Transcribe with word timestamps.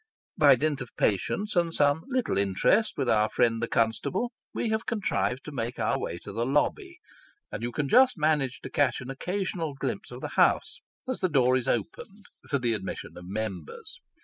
By 0.35 0.55
dint 0.55 0.81
of 0.81 0.89
patience, 0.97 1.55
and 1.55 1.71
some 1.71 2.05
little 2.07 2.35
interest 2.35 2.93
with 2.97 3.07
our 3.07 3.29
friend 3.29 3.61
the 3.61 3.67
constable, 3.67 4.31
we 4.51 4.69
have 4.69 4.87
contrived 4.87 5.45
to 5.45 5.51
make 5.51 5.77
our 5.77 5.99
way 5.99 6.17
to 6.23 6.31
the 6.33 6.43
Lobby, 6.43 6.97
and 7.51 7.61
you 7.61 7.71
can 7.71 7.87
just 7.87 8.17
manage 8.17 8.61
to 8.61 8.71
catch 8.71 8.99
an 8.99 9.11
occasional 9.11 9.75
glimpse 9.75 10.09
of 10.09 10.21
the 10.21 10.29
House, 10.29 10.79
as 11.07 11.19
the 11.19 11.29
door 11.29 11.55
is 11.55 11.67
opened 11.67 12.25
for 12.49 12.57
the 12.57 12.73
admission 12.73 13.11
of 13.15 13.25
Members. 13.27 13.99